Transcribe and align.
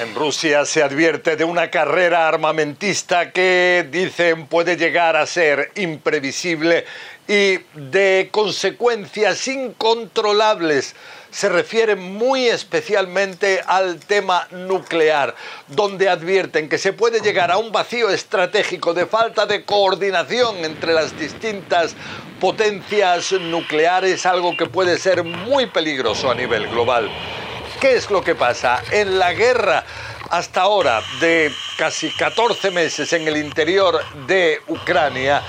En 0.00 0.14
Rusia 0.14 0.64
se 0.64 0.82
advierte 0.82 1.36
de 1.36 1.44
una 1.44 1.70
carrera 1.70 2.26
armamentista 2.26 3.32
que 3.32 3.86
dicen 3.90 4.46
puede 4.46 4.78
llegar 4.78 5.14
a 5.14 5.26
ser 5.26 5.72
imprevisible 5.74 6.86
y 7.28 7.58
de 7.74 8.30
consecuencias 8.32 9.46
incontrolables. 9.46 10.96
Se 11.30 11.50
refiere 11.50 11.96
muy 11.96 12.46
especialmente 12.46 13.60
al 13.66 14.00
tema 14.00 14.48
nuclear, 14.52 15.34
donde 15.68 16.08
advierten 16.08 16.70
que 16.70 16.78
se 16.78 16.94
puede 16.94 17.20
llegar 17.20 17.50
a 17.50 17.58
un 17.58 17.70
vacío 17.70 18.08
estratégico 18.08 18.94
de 18.94 19.04
falta 19.04 19.44
de 19.44 19.66
coordinación 19.66 20.64
entre 20.64 20.94
las 20.94 21.18
distintas 21.18 21.94
potencias 22.40 23.32
nucleares, 23.32 24.24
algo 24.24 24.56
que 24.56 24.64
puede 24.64 24.98
ser 24.98 25.24
muy 25.24 25.66
peligroso 25.66 26.30
a 26.30 26.34
nivel 26.34 26.68
global. 26.68 27.10
¿Qué 27.80 27.96
es 27.96 28.10
lo 28.10 28.22
que 28.22 28.34
pasa? 28.34 28.82
En 28.90 29.18
la 29.18 29.32
guerra 29.32 29.82
hasta 30.28 30.60
ahora 30.60 31.02
de 31.18 31.50
casi 31.78 32.10
14 32.10 32.70
meses 32.70 33.10
en 33.14 33.26
el 33.26 33.38
interior 33.38 33.98
de 34.26 34.60
Ucrania, 34.68 35.42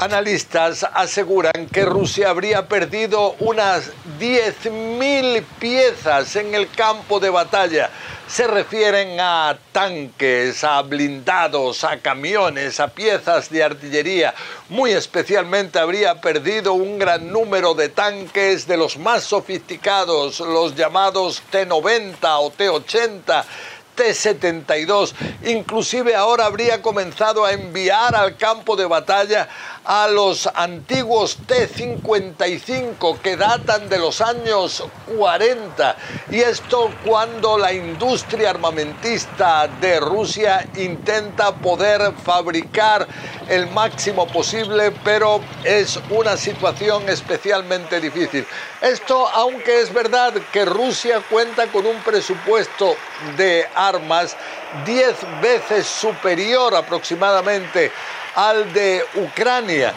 Analistas 0.00 0.82
aseguran 0.94 1.68
que 1.70 1.84
Rusia 1.84 2.30
habría 2.30 2.66
perdido 2.66 3.36
unas 3.38 3.90
10.000 4.18 5.44
piezas 5.58 6.36
en 6.36 6.54
el 6.54 6.70
campo 6.70 7.20
de 7.20 7.28
batalla. 7.28 7.90
Se 8.26 8.46
refieren 8.46 9.20
a 9.20 9.58
tanques, 9.72 10.64
a 10.64 10.80
blindados, 10.80 11.84
a 11.84 11.98
camiones, 11.98 12.80
a 12.80 12.88
piezas 12.88 13.50
de 13.50 13.62
artillería. 13.62 14.32
Muy 14.70 14.92
especialmente 14.92 15.78
habría 15.78 16.18
perdido 16.22 16.72
un 16.72 16.98
gran 16.98 17.30
número 17.30 17.74
de 17.74 17.90
tanques 17.90 18.66
de 18.66 18.78
los 18.78 18.96
más 18.96 19.24
sofisticados, 19.24 20.40
los 20.40 20.74
llamados 20.76 21.42
T-90 21.50 22.16
o 22.22 22.50
T-80 22.50 23.44
T-72. 23.94 25.12
Inclusive 25.44 26.14
ahora 26.14 26.46
habría 26.46 26.82
comenzado 26.82 27.44
a 27.44 27.52
enviar 27.52 28.14
al 28.14 28.36
campo 28.36 28.76
de 28.76 28.86
batalla 28.86 29.48
a 29.84 30.08
los 30.08 30.46
antiguos 30.54 31.38
T-55 31.46 33.18
que 33.20 33.36
datan 33.36 33.88
de 33.88 33.98
los 33.98 34.20
años 34.20 34.84
40. 35.16 35.96
Y 36.30 36.40
esto 36.40 36.90
cuando 37.04 37.58
la 37.58 37.72
industria 37.72 38.50
armamentista 38.50 39.68
de 39.80 40.00
Rusia 40.00 40.68
intenta 40.76 41.54
poder 41.54 42.12
fabricar 42.24 43.06
el 43.48 43.66
máximo 43.68 44.26
posible, 44.28 44.92
pero 45.02 45.40
es 45.64 45.98
una 46.10 46.36
situación 46.36 47.08
especialmente 47.08 48.00
difícil. 48.00 48.46
Esto, 48.80 49.28
aunque 49.28 49.80
es 49.80 49.92
verdad 49.92 50.32
que 50.52 50.64
Rusia 50.64 51.20
cuenta 51.28 51.66
con 51.66 51.86
un 51.86 51.96
presupuesto 52.02 52.94
de 53.36 53.66
armas 53.88 54.36
10 54.84 55.16
veces 55.40 55.86
superior 55.86 56.74
aproximadamente 56.74 57.90
al 58.34 58.72
de 58.72 59.02
Ucrania. 59.14 59.92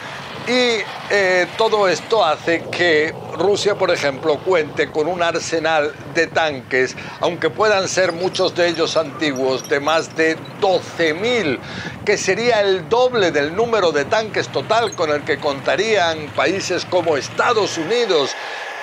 Y 0.45 0.83
eh, 1.09 1.47
todo 1.57 1.87
esto 1.87 2.23
hace 2.23 2.63
que 2.69 3.13
Rusia, 3.37 3.75
por 3.75 3.91
ejemplo, 3.91 4.39
cuente 4.39 4.91
con 4.91 5.07
un 5.07 5.23
arsenal 5.23 5.93
de 6.13 6.27
tanques, 6.27 6.97
aunque 7.21 7.49
puedan 7.49 7.87
ser 7.87 8.11
muchos 8.11 8.53
de 8.53 8.67
ellos 8.67 8.97
antiguos, 8.97 9.69
de 9.69 9.79
más 9.79 10.17
de 10.17 10.37
12.000, 10.59 11.59
que 12.05 12.17
sería 12.17 12.59
el 12.59 12.89
doble 12.89 13.31
del 13.31 13.55
número 13.55 13.93
de 13.93 14.03
tanques 14.03 14.49
total 14.49 14.93
con 14.95 15.11
el 15.11 15.23
que 15.23 15.37
contarían 15.37 16.27
países 16.35 16.83
como 16.83 17.15
Estados 17.15 17.77
Unidos, 17.77 18.31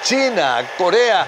China, 0.02 0.66
Corea 0.78 1.26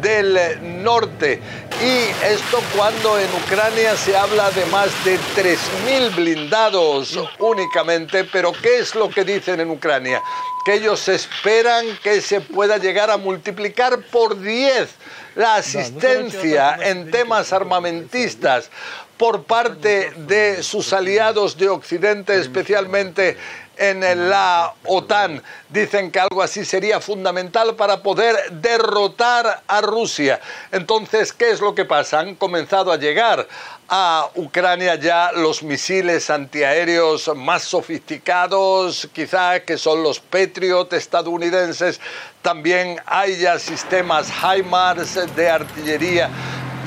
del 0.00 0.82
Norte. 0.82 1.40
Y 1.82 2.24
esto 2.24 2.62
cuando 2.74 3.18
en 3.18 3.28
Ucrania 3.34 3.94
se 3.96 4.16
habla 4.16 4.50
de 4.50 4.64
más 4.66 4.88
de 5.04 5.18
3.000 5.36 6.16
blindados 6.16 7.18
únicamente, 7.38 8.24
pero 8.24 8.52
¿qué 8.52 8.78
es 8.78 8.94
lo 8.94 9.10
que 9.10 9.24
dicen 9.24 9.60
en 9.60 9.70
Ucrania? 9.70 10.22
Que 10.64 10.74
ellos 10.74 11.06
esperan 11.08 11.84
que 12.02 12.22
se 12.22 12.40
pueda 12.40 12.78
llegar 12.78 13.10
a 13.10 13.18
multiplicar 13.18 14.00
por 14.10 14.40
10 14.40 14.88
la 15.34 15.56
asistencia 15.56 16.78
en 16.80 17.10
temas 17.10 17.52
armamentistas 17.52 18.70
por 19.18 19.44
parte 19.44 20.12
de 20.16 20.62
sus 20.62 20.94
aliados 20.94 21.58
de 21.58 21.68
Occidente, 21.68 22.38
especialmente 22.38 23.36
en 23.76 24.28
la 24.30 24.74
OTAN. 24.84 25.42
Dicen 25.68 26.10
que 26.10 26.20
algo 26.20 26.42
así 26.42 26.64
sería 26.64 27.00
fundamental 27.00 27.74
para 27.74 28.02
poder 28.02 28.36
derrotar 28.50 29.62
a 29.66 29.80
Rusia. 29.80 30.40
Entonces, 30.72 31.32
¿qué 31.32 31.50
es 31.50 31.60
lo 31.60 31.74
que 31.74 31.84
pasa? 31.84 32.20
Han 32.20 32.34
comenzado 32.34 32.92
a 32.92 32.96
llegar 32.96 33.46
a 33.88 34.28
Ucrania 34.34 34.96
ya 34.96 35.30
los 35.32 35.62
misiles 35.62 36.28
antiaéreos 36.30 37.30
más 37.36 37.62
sofisticados, 37.62 39.08
quizá 39.12 39.60
que 39.60 39.78
son 39.78 40.02
los 40.02 40.18
Patriot 40.18 40.92
estadounidenses. 40.92 42.00
También 42.42 43.00
hay 43.06 43.36
ya 43.38 43.58
sistemas 43.58 44.28
HIMARS 44.30 45.36
de 45.36 45.48
artillería 45.48 46.30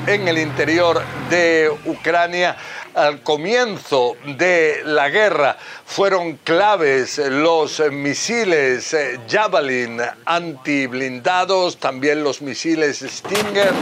en 0.06 0.28
el 0.28 0.38
interior 0.38 1.02
de 1.28 1.70
Ucrania 1.84 2.56
al 2.94 3.22
comienzo 3.22 4.16
de 4.24 4.82
la 4.84 5.08
guerra 5.08 5.56
fueron 5.84 6.36
claves 6.44 7.18
los 7.18 7.80
misiles 7.90 8.96
Javelin 9.28 10.00
antiblindados, 10.24 11.76
también 11.78 12.22
los 12.24 12.42
misiles 12.42 13.04
Stinger 13.06 13.72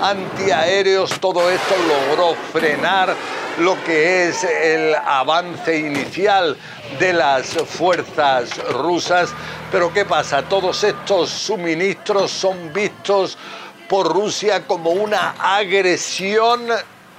antiaéreos, 0.00 1.18
todo 1.20 1.50
esto 1.50 1.74
logró 1.88 2.34
frenar 2.52 3.14
lo 3.58 3.82
que 3.84 4.28
es 4.28 4.44
el 4.44 4.94
avance 4.94 5.78
inicial 5.78 6.56
de 6.98 7.12
las 7.12 7.46
fuerzas 7.46 8.56
rusas. 8.72 9.30
Pero 9.72 9.92
¿qué 9.92 10.04
pasa? 10.04 10.42
Todos 10.42 10.84
estos 10.84 11.30
suministros 11.30 12.30
son 12.30 12.72
vistos 12.72 13.38
por 13.88 14.12
Rusia 14.12 14.66
como 14.66 14.90
una 14.90 15.34
agresión 15.38 16.68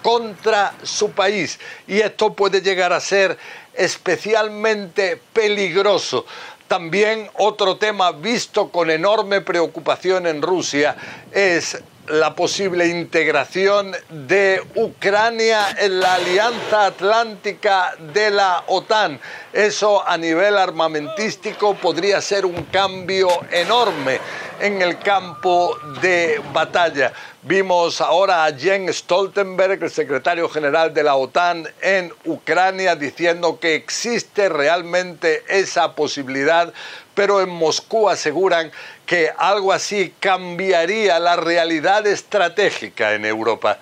contra 0.07 0.73
su 0.84 1.12
país 1.12 1.59
y 1.85 2.00
esto 2.00 2.31
puede 2.31 2.62
llegar 2.62 2.94
a 2.94 3.01
ser 3.01 3.38
especialmente 3.73 5.22
peligroso. 5.34 6.25
También 6.69 7.29
otro 7.34 7.75
tema 7.75 8.13
visto 8.13 8.69
con 8.69 8.90
enorme 8.90 9.41
preocupación 9.41 10.25
en 10.25 10.41
Rusia 10.41 10.96
es 11.34 11.84
la 12.07 12.34
posible 12.34 12.88
integración 12.88 13.94
de 14.09 14.63
Ucrania 14.75 15.75
en 15.78 16.00
la 16.00 16.13
Alianza 16.13 16.85
Atlántica 16.85 17.94
de 18.13 18.31
la 18.31 18.63
OTAN. 18.67 19.19
Eso 19.51 20.07
a 20.07 20.17
nivel 20.17 20.57
armamentístico 20.57 21.75
podría 21.75 22.22
ser 22.22 22.46
un 22.46 22.63
cambio 22.72 23.28
enorme 23.51 24.22
en 24.59 24.81
el 24.81 24.99
campo 24.99 25.77
de 26.01 26.41
batalla. 26.53 27.13
Vimos 27.43 28.01
ahora 28.01 28.45
a 28.45 28.53
Jens 28.53 28.97
Stoltenberg, 28.97 29.81
el 29.83 29.91
secretario 29.91 30.49
general 30.49 30.93
de 30.93 31.03
la 31.03 31.15
OTAN 31.15 31.67
en 31.81 32.13
Ucrania, 32.25 32.95
diciendo 32.95 33.59
que 33.59 33.75
existe 33.75 34.49
realmente 34.49 35.43
esa 35.47 35.93
posibilidad, 35.93 36.73
pero 37.13 37.41
en 37.41 37.49
Moscú 37.49 38.09
aseguran 38.09 38.71
que 39.05 39.31
algo 39.37 39.71
así 39.71 40.13
cambiaría 40.19 41.19
la 41.19 41.35
realidad 41.35 42.05
estratégica 42.05 43.13
en 43.13 43.25
Europa. 43.25 43.77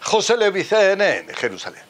José 0.00 0.36
Levicen 0.36 1.00
en 1.00 1.28
Jerusalén. 1.28 1.89